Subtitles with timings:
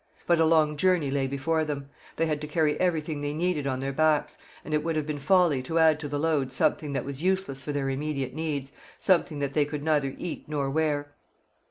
[0.25, 1.91] But a long journey lay before them.
[2.15, 5.19] They had to carry everything they needed on their backs, and it would have been
[5.19, 9.37] folly to add to the load something that was useless for their immediate needs, something
[9.37, 11.11] that they could neither eat nor wear.